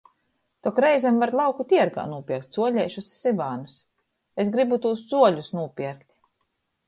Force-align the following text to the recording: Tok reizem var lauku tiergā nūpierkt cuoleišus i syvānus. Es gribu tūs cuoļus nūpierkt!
Tok 0.67 0.79
reizem 0.83 1.19
var 1.23 1.33
lauku 1.39 1.65
tiergā 1.73 2.05
nūpierkt 2.13 2.55
cuoleišus 2.57 3.11
i 3.11 3.13
syvānus. 3.19 3.75
Es 4.45 4.49
gribu 4.55 4.79
tūs 4.87 5.03
cuoļus 5.11 5.53
nūpierkt! 5.59 6.09